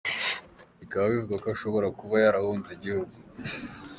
Bikaba 0.79 1.05
bivugwa 1.11 1.37
ko 1.43 1.47
ashobora 1.55 1.87
kuba 1.99 2.15
yarahunze 2.23 2.69
igihugu. 2.73 3.15